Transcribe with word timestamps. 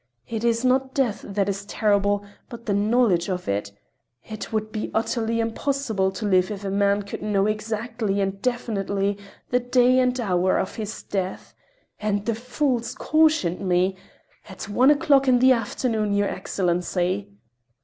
It 0.27 0.43
is 0.43 0.65
not 0.65 0.95
death 0.95 1.23
that 1.27 1.47
is 1.47 1.63
terrible, 1.67 2.25
but 2.49 2.65
the 2.65 2.73
knowledge 2.73 3.29
of 3.29 3.47
it: 3.47 3.71
it 4.23 4.51
would 4.51 4.71
be 4.71 4.89
utterly 4.95 5.39
impossible 5.39 6.09
to 6.13 6.25
live 6.25 6.49
if 6.49 6.65
a 6.65 6.71
man 6.71 7.03
could 7.03 7.21
know 7.21 7.45
exactly 7.45 8.19
and 8.19 8.41
definitely 8.41 9.19
the 9.51 9.59
day 9.59 9.99
and 9.99 10.19
hour 10.19 10.57
of 10.57 10.73
his 10.77 11.03
death. 11.03 11.53
And 11.99 12.25
the 12.25 12.33
fools 12.33 12.95
cautioned 12.95 13.59
me: 13.61 13.95
'At 14.49 14.63
one 14.67 14.89
o'clock 14.89 15.27
in 15.27 15.37
the 15.37 15.51
afternoon, 15.51 16.13
your 16.15 16.29
Excellency! 16.29 17.29